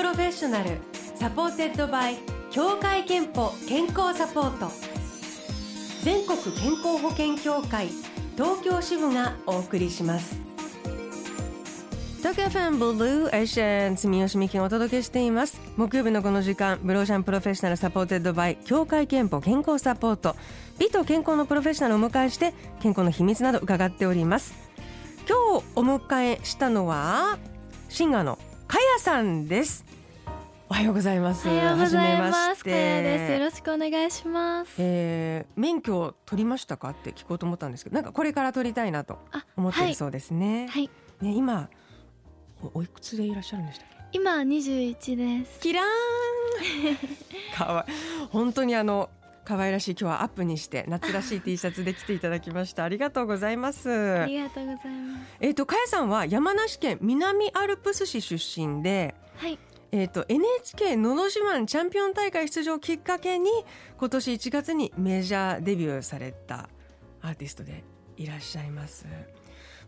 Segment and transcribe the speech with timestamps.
[0.00, 0.78] プロフェッショナル
[1.14, 2.16] supported by
[2.50, 4.72] 協会けんぽ健康サポート。
[6.02, 7.88] 全国健康保険協会
[8.34, 10.38] 東京支部がお送りします。
[12.16, 15.60] 東京 FMブルーオーシャン住吉美紀がお届けしています。
[15.76, 20.34] 木曜日のこの時間ブルーオーシャンプロフェッショナル supported by 協会けんぽ健康サポート。
[20.78, 24.54] 美と健康のプロフェッショナルをお迎えして健康の秘密など伺っております。
[25.28, 27.38] 今日お迎えしたのは
[27.90, 29.89] シンガーのかやさんです。
[30.70, 32.68] おはようございますおはようございます。
[32.68, 32.74] よ
[33.38, 34.74] ろろしくお願いします。
[34.78, 39.88] えー、免許を取りましたかって聞こうと思ったんですけどなんかこれから取りたいなとあ、思ってはい。
[39.88, 40.88] るそうですね,、はい。
[41.20, 41.68] ね今
[42.62, 43.96] おおいくつでいらっしゃるんでしたっけ？
[44.12, 45.58] 今21です。
[45.58, 46.96] キラーン
[47.58, 47.92] かわい
[48.30, 49.10] 本当にあの
[49.44, 55.24] 可愛らしい今日はアップにして夏らしい T シャツで来ていただきましたありがとうございますありがとうございます。
[55.40, 59.58] えっ、とかやさんは山梨県南アルプス市出身ではい。
[59.92, 63.50] えー、と NHK のど自慢チャンピオン大会出場をきっかけに
[63.98, 66.68] 今年1月にメジャーデビューされた
[67.22, 67.82] アーティストで
[68.16, 69.06] いらっしゃいます。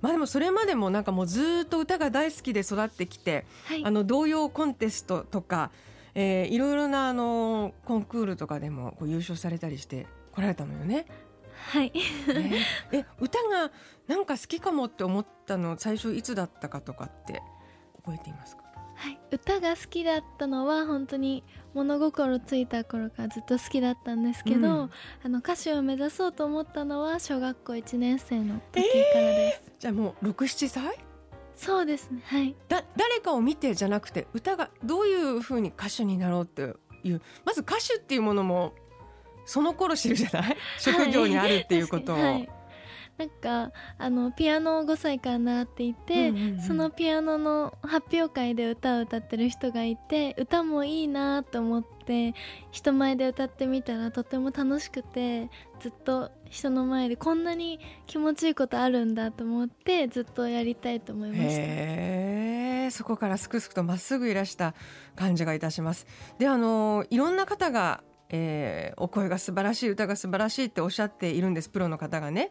[0.00, 3.91] まあでもそれまでもなんかもうずっと歌が大好きで育ってきて、はいあ。
[3.91, 5.70] の童謡コンテストとか、
[6.17, 11.06] えーいろいろなあのコンクールとかでもこう優勝されたりして来られたのよね。
[11.70, 11.92] はい。
[11.92, 13.70] ね え歌が
[14.08, 17.41] なんか好きかもって思ったの最初いつだったかとかって
[18.05, 18.61] 覚えていますか？
[19.03, 19.19] はい。
[19.33, 21.42] 歌が好きだったのは本当に
[21.75, 24.91] 物心ついた頃からずっと好きだったんですけど、うん
[25.25, 29.73] あの歌手を目指そうと思ったのは小学校1年生の時からです。
[29.80, 30.98] じゃあもう67歳？
[31.56, 32.23] そうですね。
[32.27, 32.55] はい。
[32.69, 38.75] だ誰かを見てじゃなくて歌がどういうふうに歌手になろうっていうまず歌手っていうものも
[39.47, 40.56] その頃知るじゃない？
[40.78, 42.48] 職業にあるっていうことを、はい
[43.18, 52.34] なんかあのピアノを5歳から習っていて、うんうんうんそのピアノの発表会で歌を歌ってる人がいて歌もいいなと思って
[52.70, 55.50] 人前で歌ってみたらとても楽しくて
[55.80, 62.92] ずっと人の前でこんなに気持ちいいことあるんだと思ってずっとやりたいと思いました。
[62.92, 64.74] そこからすくすくとまっすぐいらした
[65.17, 66.06] 感じがいたします
[66.39, 72.50] であのいろんな方が、えーお声が素晴らしい歌が素晴らしいっておっしゃっているんですプロの方がね。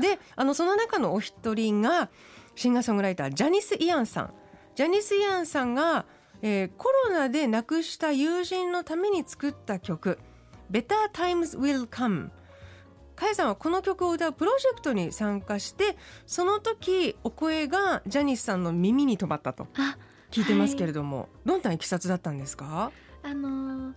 [0.00, 2.10] であのその中のお一人が
[2.56, 4.34] シンガーソングライタージャニス・イアンさん。
[4.74, 6.06] ジャニス・イアンさんが、
[6.42, 10.18] えーコロナで亡くした友人のために作った曲
[10.72, 12.30] 「Better Times Will Come」
[13.14, 19.66] かやさんはこの曲を歌うプロジェクトに参加してその時お声がジャニスさんの耳に留まったと。
[19.76, 19.98] あ
[20.30, 22.92] 聞いてますけれども、どんないきさつだったんですか、
[23.24, 23.94] あのー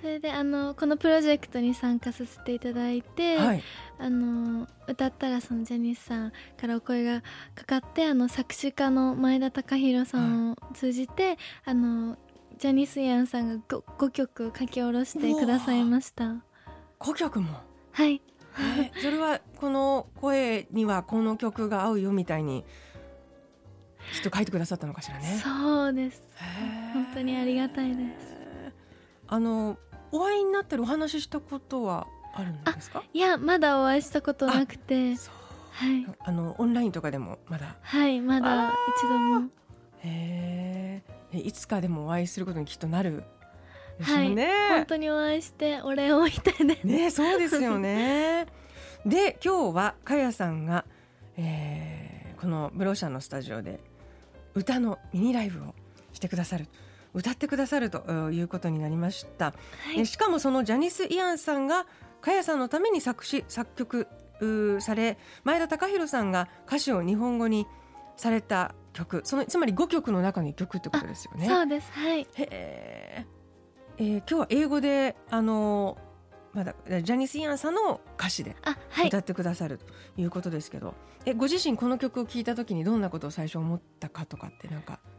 [0.00, 3.62] それであのこのプロジェクトに参加させていただいて、はい、
[3.98, 7.22] あの歌ったらそのジャニスさんからお声が
[7.54, 12.16] かかってあの作詞家の前田隆弘さんを通じて、あの
[12.58, 16.36] ジャニス・イアンさんが 5, 5曲書き下ろしてくださいました。
[17.00, 17.60] 5曲も、
[17.92, 18.20] はい。
[18.58, 22.64] えーそれはこの声にはこの曲が合うよみたいに
[24.12, 25.40] きっと書いてくださったのかしらね。
[25.42, 26.22] そうです。
[26.92, 28.43] 本当にありがたいです
[29.28, 29.78] あの
[30.12, 33.02] お会いになったりお話ししたことはあるんですか？
[33.12, 35.14] いやまだお会いしたことなくて。
[35.70, 36.06] はい。
[36.20, 37.76] あのオンラインとかでもまだ？
[37.82, 39.48] はいまだ一度も。
[40.00, 41.38] へー。
[41.38, 43.24] えいつかでもお会いすることにきっとなる
[43.98, 44.52] でしょうね。
[44.70, 46.86] 本当にお会いしてお礼を言いたいです。
[46.86, 48.46] ねそうですよね。
[49.04, 50.84] で今日はかやさんが、
[51.36, 53.80] えーこのブローシャンのスタジオで
[54.54, 55.74] 歌のミニライブを
[56.12, 56.66] してくださる
[57.14, 59.46] 歌ってくださるということになりました。
[59.46, 59.54] は
[59.94, 59.96] い。
[59.96, 61.86] でしかもそのジャニス・イアンさんが
[62.20, 64.08] かやさんのために作詞作曲
[64.80, 67.66] され前田隆弘さんが歌詞を日本語に
[68.16, 69.22] された曲。
[69.24, 71.46] そのつまり5曲の中の1曲ってことですよね。
[71.46, 71.90] そうです。
[71.92, 72.20] はい。
[72.20, 73.26] へえ
[73.96, 75.96] えー今日は英語であの
[76.52, 78.56] まだジャニス・イアンさんの歌詞で
[79.06, 79.86] 歌ってくださると
[80.16, 80.94] いうことですけど、
[81.26, 85.13] えご自身この曲を聴いた時にどんなことを最初思ったかとかってなんか、はい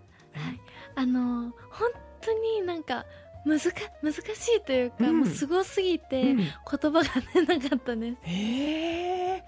[0.95, 1.89] あの本
[2.21, 3.05] 当になんか
[3.45, 3.71] 難か
[4.01, 4.17] 難し
[4.57, 5.19] いというか、うん。
[5.19, 6.37] もうすごすぎて、うん。
[6.37, 7.03] 言葉が
[7.33, 8.17] 出なかったです。
[8.23, 9.43] へえ。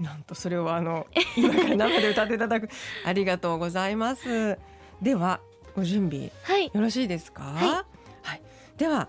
[0.00, 1.06] なんとそれをあの
[1.36, 2.68] 今から生で歌っていただく。
[3.04, 4.58] ありがとうございます。
[5.02, 5.40] では
[5.76, 6.66] ご準備はい。
[6.72, 7.42] よろしいですか？
[7.42, 7.86] は
[8.22, 8.42] はい。
[8.78, 9.08] では、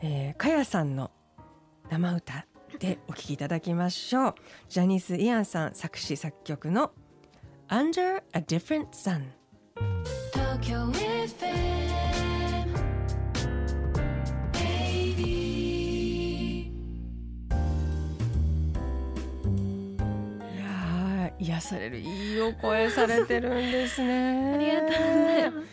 [0.00, 1.10] えー、かやさんの
[1.90, 2.46] 生歌
[2.78, 4.34] でお聴きいただきましょう。
[4.68, 6.92] ジャニス・イアンさん作詞作曲の
[7.68, 9.24] Under a Different Sun
[21.42, 25.66] 癒されるいいお声されてるんですねありがとうございます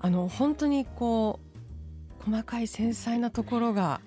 [0.00, 1.40] あの本当にこ
[2.20, 4.00] う細かい繊細なところが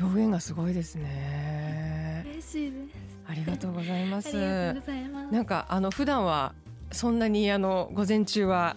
[0.00, 2.24] 表現がすごいですね。
[2.26, 4.28] 嬉しいですありがとうございます。
[4.28, 6.54] ありがとうございますなんかあの普段は
[6.90, 8.76] そんなにあの午前中は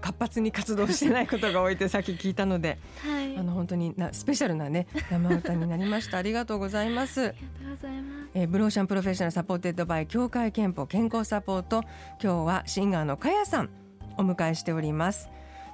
[0.00, 3.36] 活発に活動してないことが多いってさっき聞いたので、はい。
[3.36, 6.18] あの本当になスペシャルなね生歌になりました。
[6.18, 7.28] ありがとうございます。
[7.28, 8.30] ありがとうございます。
[8.34, 11.82] えーブルーオーシャンプロフェッショナル supported by 協会けんぽ健康サポート。
[12.22, 13.70] 今日はシンガーのかやさん
[14.16, 15.28] お迎えしております。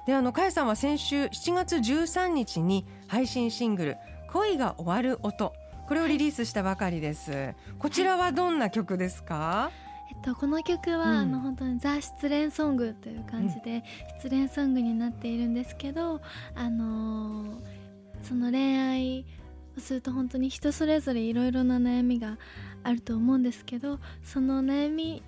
[0.05, 3.97] であのかやさんは先週7月13日に配信シングル
[4.31, 5.53] 恋が終わる音。
[5.87, 7.53] これをリリースしたばかりです。
[7.77, 9.84] こちらはどんな曲ですか、えっ
[10.25, 11.17] と、この曲は、うん。
[11.17, 13.83] あの本当にザ失恋ソングという感じで、
[14.17, 16.21] 失恋ソングになっているんですけど、
[16.55, 17.85] あのー
[18.21, 19.25] その恋愛
[19.77, 22.39] をすると本当に人それぞれいろいろな悩みが
[22.83, 25.21] あると思うんですけどその悩み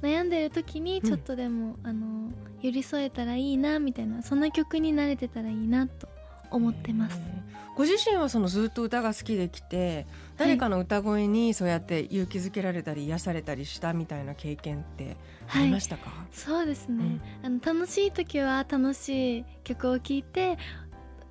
[0.00, 6.08] 悩んでる時にちょっとでも、あのー寄り添えたらいいなみたいなそんな曲に慣れてたらいいなと
[6.50, 7.20] 思ってます。
[7.20, 7.38] えー
[7.78, 15.16] ご自身はそのずっと歌が好きできて誰かの歌声にそうやって勇気づけられたり癒されたりしたみたいな経験って
[15.48, 20.58] ありましたか、そうですね、あの楽しい時は楽しい曲を聴いて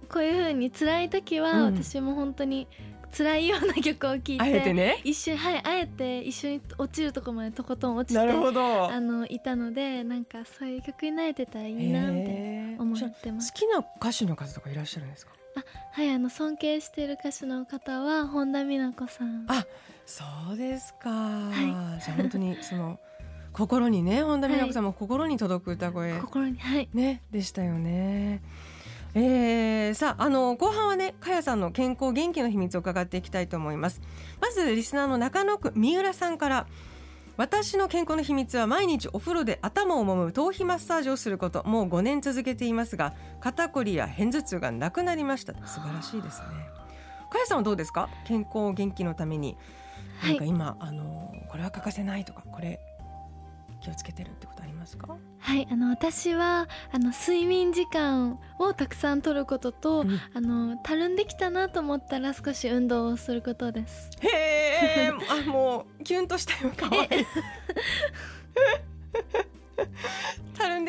[0.08, 1.75] こういう風に辛い時はうん。
[1.75, 2.69] 私も本当に
[3.12, 5.02] 辛いような曲を聴いて、あえてね。
[5.04, 8.90] 一緒にはいあえて一緒に落ちるとこまでとことん落ちなてるほど。
[8.90, 13.51] あのいたのでなんかそういう曲に慣れてたらいいなみたいな思ってます。
[13.53, 15.31] 好きな歌手の方とかいらっしゃるんですか？
[15.91, 19.45] はいあの尊敬している歌手の方は本田美奈子さん。
[19.47, 19.65] あ
[20.06, 23.00] そうですか、はじゃあ本当にその
[23.53, 26.88] 心にね本田美奈子さんも心に届く歌声、心にはい。
[26.94, 28.41] ねでしたよね。
[29.15, 34.00] えー、さああの後半はねかやさんの健康元気の秘密を伺っていきたいと思います。
[34.39, 36.68] まずリスナーの中野区三浦さんから
[37.38, 41.63] 私の健康の秘密は毎日お風呂で頭を揉む頭皮マッサージをすること。
[41.66, 45.54] もう5年続けていますが肩こりや片頭痛がなくなりました。
[45.66, 46.48] 素晴らしいですね。
[47.31, 48.10] かやさんはどうですか？
[48.25, 49.56] 健康元気のために。
[50.19, 52.80] はないんか今、あのこれは欠かせないとかこれ
[53.88, 64.10] 気をつけてるってことありますか、はいあの私はあの睡眠時間をたくさん取ることと、うんあのたるんできたなと思ったら少し運動をすることです。
[64.19, 64.28] へ
[65.07, 67.10] え、あもうキュンとしたよ可愛い。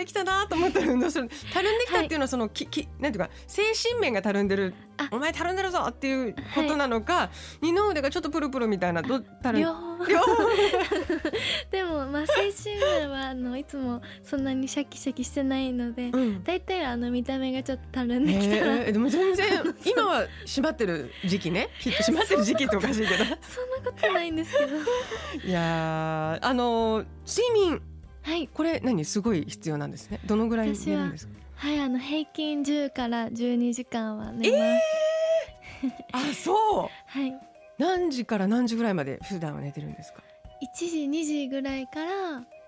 [0.09, 1.29] きたなと思ったら運動する。
[1.53, 5.09] たるんできたっていうのはその、ききなんていうか精神面がたるんでるあ。
[5.13, 9.63] お前たるんでるぞっていうことなのか、二の腕がちょっとプルプルみたいなどたるん？
[9.63, 9.73] 両。
[9.75, 9.99] 方
[11.71, 16.45] でもまあ精神面はあのいつもそんなにシャキシャキしてないので、うん。
[16.45, 18.93] だいたいあの見た目がちょっとたるんできたら、えー。
[18.93, 21.69] でも全然今は閉まってる時期ね？
[21.81, 23.25] きっと閉まってる時期っておかしいけど。
[23.25, 23.37] そんな
[23.85, 25.49] ことないんですけど。
[25.49, 27.83] いやーあの睡眠
[28.29, 30.21] はいこれ何すごい必要なんですね。
[30.27, 31.33] どのぐらい寝るんですか？
[31.57, 36.53] はいあの平均10から12時間は寝ます、 あそ
[36.85, 36.89] う！
[37.07, 37.35] はい。
[37.79, 40.23] 何時から何時ぐらいまで普段は寝てるんですか
[40.63, 42.11] ？1時2時ぐらいから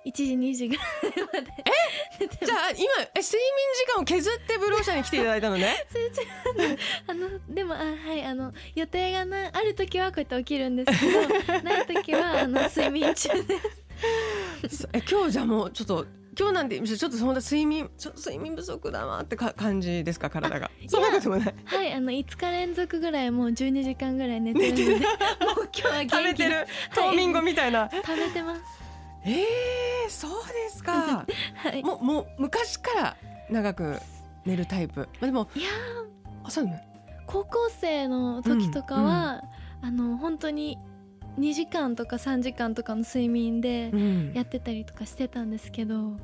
[0.06, 0.86] 1時2時ぐらい
[1.26, 1.46] まで
[2.20, 2.78] 寝てじゃあ今
[3.14, 5.74] え睡眠時間を削ってブローシャに来ていただいたのね？
[7.06, 11.12] あのでもあはいあの予定がなある時はこうやって起きるんですけ
[11.52, 13.82] ど ない時はあの睡眠中です
[14.92, 16.06] え今日じゃあもうちょっと
[16.38, 20.70] 今日なんてちょっとそんな睡眠ちょっと睡眠不足だなってか感じですか体が。
[20.88, 21.54] そんなこともない。
[21.64, 24.84] はいあの5日連続ぐらいもう12時間ぐらい寝てるんで。
[24.84, 26.16] もう今日は元気。
[26.16, 26.66] 食べてる。
[26.94, 28.62] 冬眠後みたいな、食べてます。
[29.24, 31.26] えー、そうですか。
[31.56, 31.82] はい。
[31.82, 33.16] もうもう昔から
[33.50, 33.98] 長く
[34.46, 35.00] 寝るタイプ。
[35.00, 35.68] まあでもいや
[36.44, 36.82] あそうね。
[37.26, 39.42] 高校生の時とかは、
[39.82, 40.78] あの本当に
[41.40, 44.32] 2時間とか3時間とかの睡眠でうん。
[44.34, 46.16] やってたりとかしてたんですけど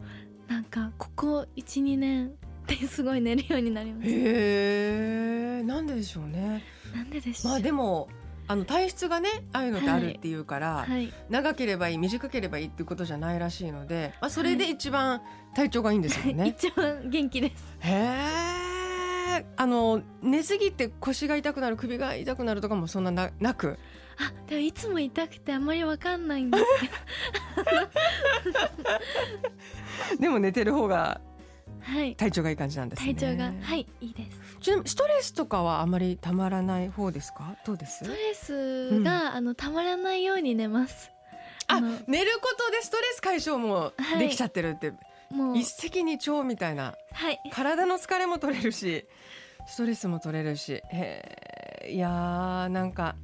[0.48, 2.32] なんかここ12年
[2.66, 5.62] ですごい寝るようになりましへえ。
[5.64, 6.62] なんででしょうね。
[6.92, 8.08] たなんででしょう、まあでも
[8.48, 11.12] あの体質がねああいうのってあるっていうから、はい。
[11.30, 15.20] 長ければいい短ければいいっていうことじゃないらしいので、まあ、それで一番
[15.54, 16.54] 体調がいいんですよね。
[16.56, 17.76] 一番元気です。
[17.80, 19.46] へえ。
[19.56, 23.78] あの寝すぎて腰が痛くなる首が痛くなるとかもそんなななく？
[24.18, 26.64] あでもいつも痛くてあんまりわかんないんです
[30.16, 31.20] け でも寝てる方が
[31.88, 32.16] どはい。
[32.16, 33.14] 体調がいい感じなんですね。
[33.14, 34.38] 体調がはいいいです。
[34.60, 37.56] ちなみにストレスとかはあまりたまらない方ですか？
[37.64, 38.04] どうです？
[38.04, 41.12] ストレスが、あのたまらないように寝ます。
[41.68, 44.92] あ寝ることでストレス解消もできちゃってるって、
[45.30, 45.58] もう。
[45.58, 46.94] 一石二鳥みたいな。
[47.12, 47.38] はい。
[47.52, 49.06] 体の疲れも取れるし
[49.68, 50.72] ストレスも取れるし。
[50.72, 53.14] へえいやーなんか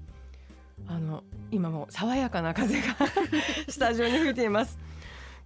[0.86, 2.96] あの今も爽やかな風が
[3.68, 4.78] スタジオに吹いています。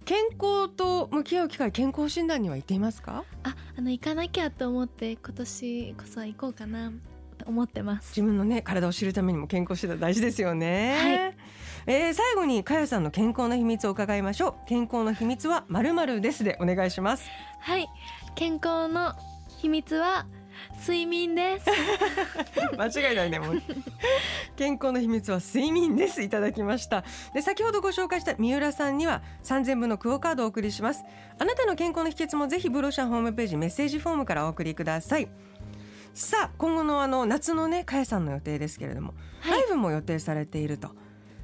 [0.05, 3.23] 健康と向き合う機会健康診断には行っていますか？
[3.43, 6.91] ああの行かなきゃと思って今年こそは行こうかな
[7.37, 8.11] と思ってます。
[8.17, 11.33] 自分のね体を知るためにも健康診断大事ですよね、
[11.85, 14.67] えー最後にかやさんの健康の秘密を伺いましょう。
[14.67, 17.29] 健康の秘密はまるまるですでお願いします。
[17.61, 17.87] はい。
[18.35, 19.13] 健康の
[19.61, 20.25] 秘密は
[20.79, 21.65] 睡眠です。
[22.77, 23.61] 間違いないねもう。
[24.55, 26.21] 健康の秘密は睡眠です。
[26.21, 27.03] いただきました。
[27.33, 31.03] で先ほどご紹介した三浦さんには3000分のクオカードをお送りします。
[31.39, 35.27] あなたの健康の秘訣もぜひブロシャンホームページメッセージフォームからお送りください。
[36.13, 39.59] さあ今後のあの夏のねかやさんの予定ですけれども、はい。
[39.61, 40.91] ライブも予定されていると、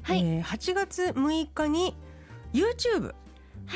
[0.02, 1.96] はい、えー8月6日に
[2.54, 3.14] YouTube はい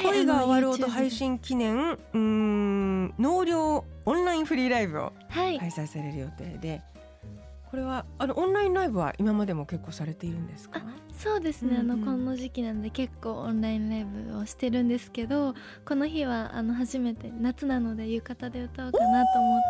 [0.03, 5.59] 恋が終わる音配信記念うーん納涼オンラインフリーライブをはい。
[5.59, 6.81] 開催される予定で
[7.69, 10.81] これはあのオンラインライブは今までも結構されているんですか？
[11.17, 11.91] そうですね、うんうん。
[11.91, 15.53] あのこの時期なんで結構オンラインライブをしてるんですけど
[15.85, 19.61] この日はあの初めて夏なので浴衣で歌おうかなと思っ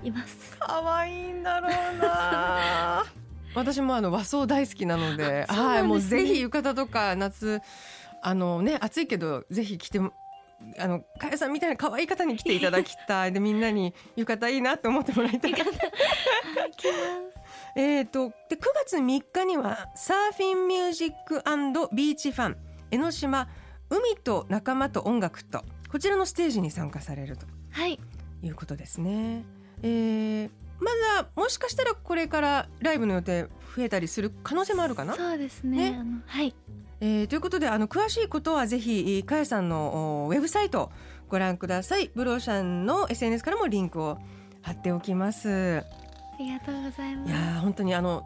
[0.00, 0.56] ています。
[0.58, 3.04] 可愛いんだろうな。
[3.54, 7.62] 私もあの和装大好きなのではいもうぜひ浴衣とか夏
[8.26, 10.10] あのね暑いけどぜひ着てあ
[10.88, 13.32] のかやさんみたいな可愛い方に来ていただきたい。
[13.32, 15.54] でみんなに浴衣いいなって思ってもらいたい。
[17.76, 21.40] えー、とで9月3日にはサーフィンミュージック
[21.94, 22.56] ビーチファン。
[22.90, 23.48] 江ノ島
[23.90, 25.62] 海と仲間と音楽と。
[25.88, 27.46] こちらのステージに参加されると。
[27.70, 28.00] はい。
[28.42, 29.44] いうことですね。
[29.82, 30.90] えーま
[31.22, 35.14] だもしかしたらこれからライブの予定増えたりする可能性もあるかな？
[35.14, 35.92] そうですね。
[35.92, 36.04] ね。
[36.26, 36.54] はい
[37.00, 40.90] えーということであの詳しいことはぜひかやさんのおウェブサイトを
[41.28, 42.10] ご覧ください。
[42.14, 44.18] ブローシャンの SNS からもリンクを
[44.62, 45.82] 貼っておきます。
[45.82, 47.30] ありがとうございます。
[47.30, 48.24] いやー本当にあの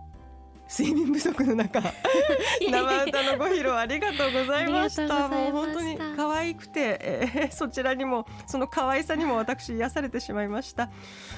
[0.70, 1.80] 睡眠不足の中
[2.70, 5.02] 生歌のご披露ありがとうございました。
[5.02, 5.38] ありがとうございました。
[5.38, 10.90] もう本当に可愛くて、えーそちらにもその可愛さにも私癒されてしまいました、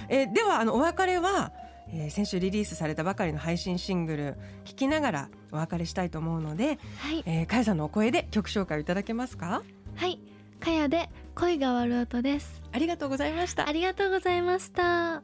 [0.08, 1.52] えーではあのお別れは、
[1.92, 7.22] えー先週リリースされたばかりの配信シングル聴きながらお別れしたいと思うので、はい。
[7.26, 9.62] えー、かやさんのお声で曲紹介をいただけますか？
[9.94, 10.18] はい。
[10.58, 12.62] かやで恋が終わる音です。
[12.72, 13.68] ありがとうございました。
[13.68, 15.22] ありがとうございました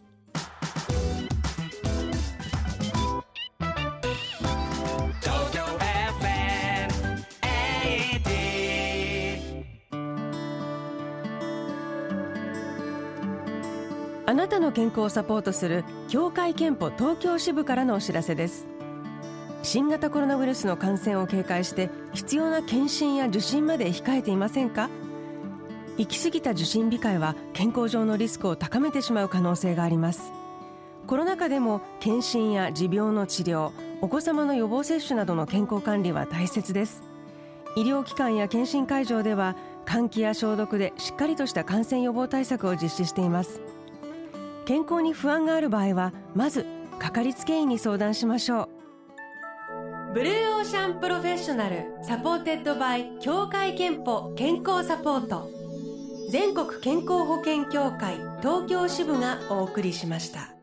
[14.39, 18.69] なたの健康をサポートする協会憲法東京支部からのお知らせです。
[19.65, 24.91] 新型コロナウイルスの感染を警戒して必要な検診や受診まで控えていませんか？
[25.97, 30.33] 行き過ぎた受診控えは健康上のリスクを高めてしまう可能性があります。
[31.09, 37.03] コロナ禍でも健診や持病の治療お子様の予防接種などの健康管理は大切です。
[37.75, 43.61] 医療機関や健診会場では換気や消毒でしっかりとした感染予防対策を実施しています。
[44.69, 46.67] 健康に不安がある場合はまず
[46.99, 48.69] かかりつけ医に相談しましょう。
[50.13, 55.49] ブルーオーシャンプロフェッショナル supported by 協会けんぽ健康サポート。
[56.31, 60.58] 全国健康保険協会東京支部がお送りしました。